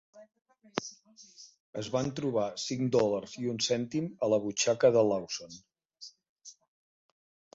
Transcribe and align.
Es 1.81 1.89
van 1.95 2.07
trobar 2.19 2.45
cinc 2.63 2.87
dòlars 2.95 3.35
i 3.43 3.53
un 3.53 3.61
cèntim 3.67 4.09
a 4.27 4.29
la 4.35 4.41
butxaca 4.47 4.93
de 4.97 5.03
Lawson. 5.11 5.57